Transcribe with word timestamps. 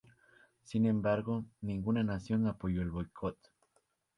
Sin 0.63 0.87
embargo, 0.87 1.45
ninguna 1.61 2.03
nación 2.03 2.47
apoyó 2.47 2.81
el 2.81 2.89
boicot. 2.89 3.37